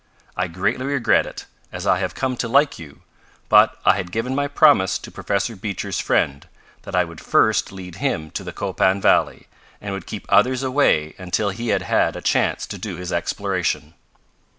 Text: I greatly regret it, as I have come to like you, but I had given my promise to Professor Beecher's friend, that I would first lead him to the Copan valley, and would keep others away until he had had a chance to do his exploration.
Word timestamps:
I 0.35 0.47
greatly 0.47 0.87
regret 0.87 1.27
it, 1.27 1.45
as 1.71 1.85
I 1.85 1.99
have 1.99 2.15
come 2.15 2.35
to 2.37 2.47
like 2.47 2.79
you, 2.79 3.03
but 3.49 3.77
I 3.85 3.93
had 3.97 4.11
given 4.11 4.33
my 4.33 4.47
promise 4.47 4.97
to 4.97 5.11
Professor 5.11 5.55
Beecher's 5.55 5.99
friend, 5.99 6.47
that 6.81 6.95
I 6.95 7.03
would 7.03 7.21
first 7.21 7.71
lead 7.71 7.97
him 7.97 8.31
to 8.31 8.43
the 8.43 8.51
Copan 8.51 8.99
valley, 8.99 9.45
and 9.79 9.93
would 9.93 10.07
keep 10.07 10.25
others 10.27 10.63
away 10.63 11.13
until 11.19 11.51
he 11.51 11.67
had 11.67 11.83
had 11.83 12.15
a 12.15 12.21
chance 12.21 12.65
to 12.65 12.79
do 12.79 12.95
his 12.95 13.13
exploration. 13.13 13.93